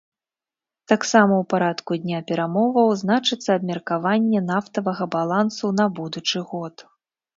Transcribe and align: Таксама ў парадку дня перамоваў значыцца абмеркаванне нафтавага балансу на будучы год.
Таксама 0.91 1.33
ў 1.35 1.43
парадку 1.53 1.91
дня 2.05 2.19
перамоваў 2.31 2.89
значыцца 3.03 3.49
абмеркаванне 3.59 4.39
нафтавага 4.49 5.03
балансу 5.17 5.67
на 5.83 5.87
будучы 6.01 6.39
год. 6.55 6.75